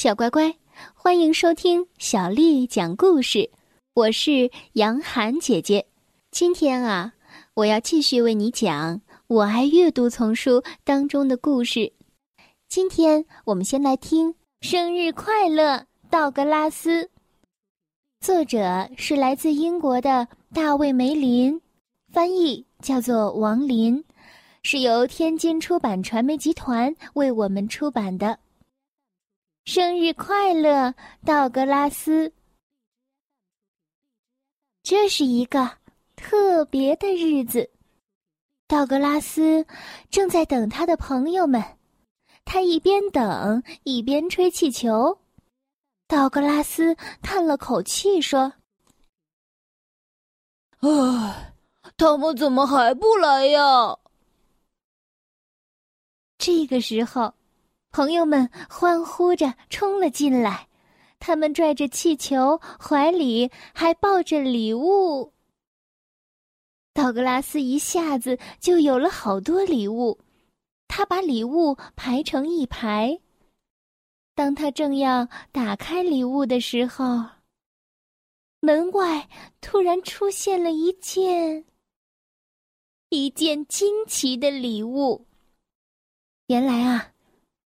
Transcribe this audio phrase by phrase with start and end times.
[0.00, 0.54] 小乖乖，
[0.94, 3.50] 欢迎收听小丽讲故事。
[3.94, 5.84] 我是杨涵姐姐。
[6.30, 7.14] 今天啊，
[7.54, 8.94] 我要继续为你讲
[9.26, 11.92] 《我爱阅读》丛书当中的故事。
[12.68, 17.02] 今天我们先来听《生日快乐，道格拉斯》。
[18.20, 21.60] 作者是来自英国的大卫·梅林，
[22.12, 24.04] 翻译叫做王林，
[24.62, 28.38] 是由天津出版传媒集团为我们出版的。
[29.68, 30.94] 生日快乐，
[31.26, 32.32] 道格拉斯！
[34.82, 35.70] 这是一个
[36.16, 37.70] 特别的日子，
[38.66, 39.66] 道格拉斯
[40.08, 41.62] 正在等他的朋友们。
[42.46, 45.20] 他一边等一边吹气球。
[46.06, 48.50] 道格拉斯叹了口气说
[50.80, 51.52] ：“唉，
[51.98, 53.98] 他们怎么还不来呀？”
[56.40, 57.34] 这个时候。
[57.90, 60.68] 朋友们欢呼着冲了进来，
[61.18, 65.32] 他们拽着气球，怀里还抱着礼物。
[66.92, 70.18] 道格拉斯一下子就有了好多礼物，
[70.86, 73.18] 他把礼物排成一排。
[74.34, 77.24] 当他正要打开礼物的时候，
[78.60, 79.28] 门外
[79.60, 81.64] 突然出现了一件
[83.08, 85.26] 一件惊奇的礼物。
[86.46, 87.12] 原来啊。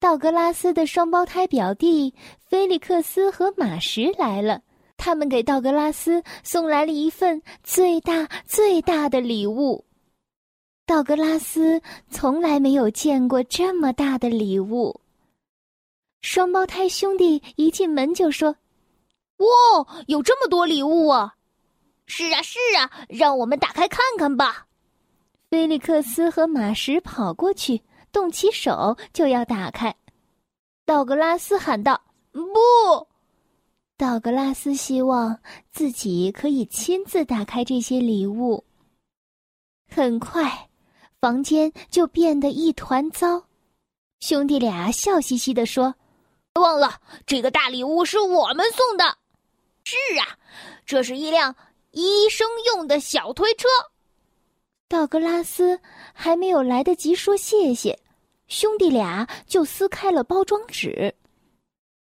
[0.00, 2.14] 道格拉斯的双胞胎表弟
[2.46, 4.62] 菲利克斯和马什来了，
[4.96, 9.84] 他们给道格拉斯送来了一份最大最大的礼物。
[10.86, 15.00] 道格拉斯从来没有见过这么大的礼物。
[16.22, 18.54] 双胞胎兄弟一进门就说
[19.38, 19.46] ：“哇，
[20.06, 21.34] 有这么多礼物啊
[22.06, 24.66] ！”“是啊，是啊，让我们打开看看吧。”
[25.50, 27.82] 菲利克斯和马什跑过去。
[28.18, 29.94] 动起手就要打开，
[30.84, 32.02] 道格拉斯喊道
[32.34, 33.06] ：“不！”
[33.96, 35.38] 道格拉斯希望
[35.70, 38.64] 自己可以亲自打开这些礼物。
[39.88, 40.68] 很快，
[41.20, 43.40] 房间就变得一团糟。
[44.18, 45.94] 兄弟俩笑嘻嘻地说
[46.58, 49.16] ：“忘了，这个大礼物是我们送的。
[49.86, 50.36] ”“是啊，
[50.84, 51.54] 这是一辆
[51.92, 53.68] 医生用的小推车。”
[54.90, 55.78] 道格拉斯
[56.12, 57.96] 还没有来得及说谢谢，
[58.48, 61.14] 兄弟俩就撕开了包装纸。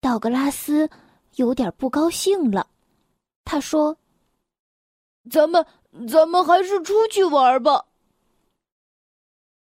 [0.00, 0.88] 道格拉斯
[1.36, 2.66] 有点不高兴了，
[3.44, 3.96] 他说
[5.30, 5.64] ：“咱们
[6.08, 7.86] 咱们还是出去玩吧。”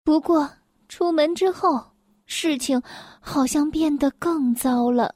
[0.02, 0.50] 不过
[0.88, 1.92] 出门之后，
[2.24, 2.82] 事情
[3.20, 5.14] 好像变得更糟了。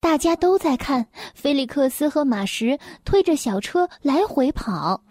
[0.00, 5.02] 大家都在看菲利克斯和马什推着小车来回跑。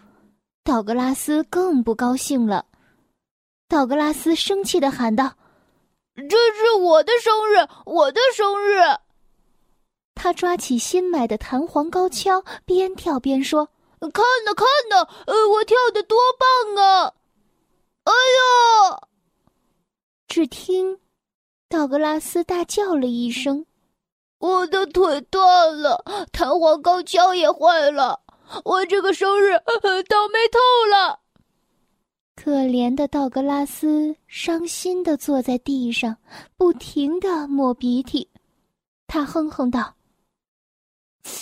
[0.63, 2.65] 道格拉斯更不高兴了，
[3.67, 5.35] 道格拉斯生气的喊道
[6.15, 8.79] ：“这是我的生日，我的生日！”
[10.15, 13.67] 他抓起新买的弹簧高跷，边跳边说
[13.99, 17.13] ：“看呐，看呐，呃，我跳的多棒啊！”
[18.05, 19.01] 哎呀！
[20.27, 20.99] 只听
[21.67, 23.65] 道格拉斯大叫了一声
[24.39, 28.19] ：“我的腿断了，弹簧高跷也坏了。”
[28.65, 29.57] 我这个生日
[30.09, 30.59] 倒霉透
[30.91, 31.21] 了！
[32.35, 36.17] 可怜的道格拉斯伤心的坐在地上，
[36.57, 38.29] 不停的抹鼻涕。
[39.07, 39.95] 他哼哼道：“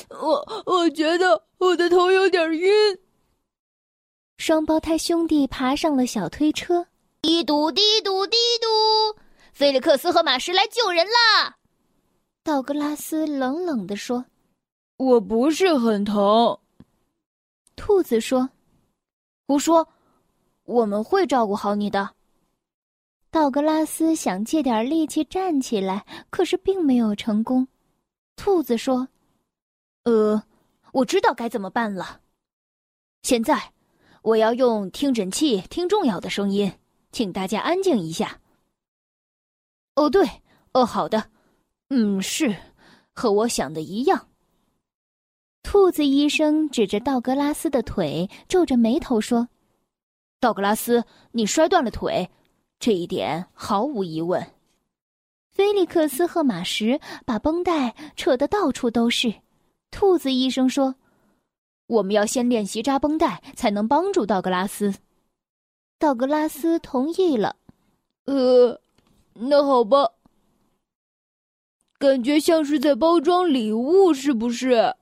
[0.09, 2.69] 我我觉得我的头有点晕。”
[4.37, 6.85] 双胞胎兄弟爬上了小推车，
[7.21, 9.19] 滴嘟滴嘟滴嘟，
[9.53, 11.57] 菲利克斯和马什来救人啦！
[12.43, 14.25] 道格拉斯冷冷的说
[14.97, 16.57] ：“我不是很疼。”
[17.77, 18.49] 兔子说
[19.47, 19.87] ：“胡说，
[20.71, 22.15] 我们会照顾好你的。”
[23.31, 27.67] 道格拉斯想借点力气站起来，可是并没有成功。
[28.35, 29.07] 兔子说
[30.03, 30.43] ：“呃，
[30.91, 32.19] 我知道该怎么办了。
[33.21, 33.71] 现在，
[34.21, 36.73] 我要用听诊器听重要的声音，
[37.11, 38.39] 请大家安静一下。”
[39.95, 40.27] 哦，对，
[40.73, 41.29] 哦，好的，
[41.89, 42.55] 嗯，是，
[43.13, 44.27] 和我想的一样。
[45.63, 49.47] 兔子医生指着道格拉斯的腿，皱着眉头说
[50.41, 51.01] ：“道格拉斯，
[51.31, 52.29] 你摔断了腿，
[52.79, 54.45] 这一点毫无疑问。”
[55.51, 59.33] 菲利克斯和马什把绷带扯得到处都是。
[59.91, 60.95] 兔子医生说
[61.85, 64.95] ：“我们要先练习扎绷带，才能帮助道格拉斯。”
[65.99, 67.55] 道格拉斯同意了。
[68.25, 68.81] “呃，
[69.33, 70.09] 那好吧。
[71.99, 74.95] 感觉像是在包装礼物，是不是？”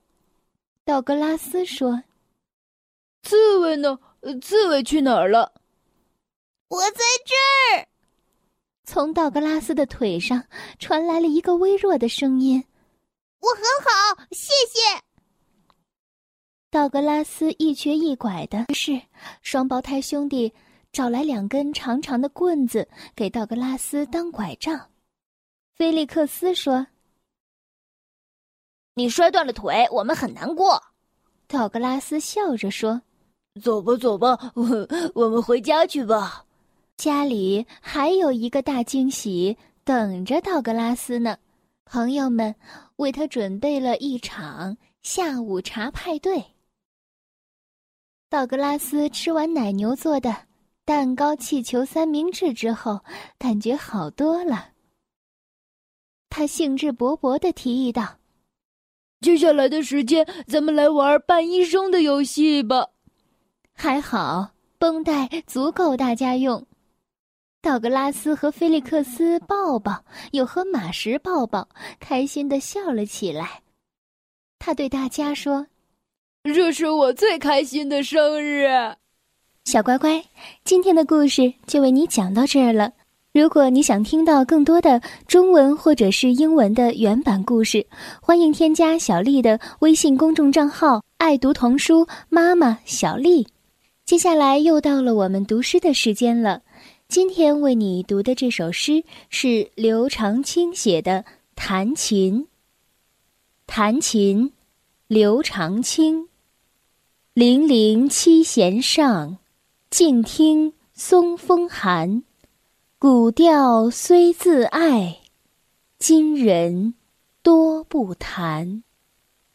[0.84, 2.04] 道格拉斯说
[3.24, 4.00] ：“刺猬呢？
[4.42, 5.54] 刺猬去哪儿了？”
[6.70, 7.36] 我在这
[7.78, 7.88] 儿。
[8.84, 10.44] 从道格拉斯的腿上
[10.80, 12.64] 传来了一个微弱的声音
[13.40, 14.80] ：“我很好，谢谢。
[16.72, 19.02] 道格拉斯一瘸一拐的，于是
[19.42, 20.54] 双胞胎兄弟
[20.92, 24.90] 找来两根长长的棍子给道格拉斯当拐杖。
[25.76, 26.86] 菲利克斯说
[28.94, 30.84] ：“你摔断了腿，我们很难过。”
[31.48, 33.02] 道格拉斯笑着说
[33.62, 36.46] ：“走吧，走吧，我我们回家去吧。
[36.98, 41.38] 家里还有一个大惊喜等着道格拉斯呢。
[41.86, 42.54] 朋友们
[42.98, 46.44] 为他准备了一场下午茶派对。”
[48.30, 50.36] 道格拉斯吃完奶牛做的
[50.86, 53.00] 蛋糕、气球三明治之后，
[53.40, 54.70] 感觉好多了。
[56.30, 58.20] 他兴致勃勃的提议道
[59.22, 62.88] ：“接下来的时间，咱们来玩扮医生的游戏吧。”
[63.82, 66.62] 还好绷带足够大家用。
[67.62, 71.66] 道格拉斯和菲利克斯抱抱，又和马什抱抱，
[71.98, 73.62] 开心的笑了起来。
[74.60, 75.66] 他对大家说。
[76.44, 78.68] 这是我最开心的生日，
[79.64, 80.22] 小乖乖，
[80.66, 82.92] 今天的故事就为你讲到这儿了。
[83.32, 87.88] 如果你想听到更多的中文或者是英文的原版故事，
[88.22, 93.48] 欢迎添加小丽的微信公众账号“爱读童书妈妈小丽”。
[94.10, 96.64] 接下来又到了我们读诗的时间了。
[97.08, 101.24] 今天为你读的这首诗是刘长卿写的
[101.54, 102.42] 《弹琴》。
[103.68, 104.52] 弹琴，
[105.06, 106.28] 刘长卿。
[107.36, 109.38] 零零七弦上，
[109.92, 112.24] 静听松风寒。
[112.98, 115.20] 古调虽自爱，
[116.00, 116.96] 今人
[117.44, 118.84] 多不弹。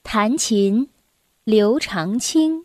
[0.05, 0.89] 弹琴，
[1.43, 2.65] 刘长卿。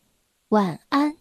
[0.51, 1.20] 晚安。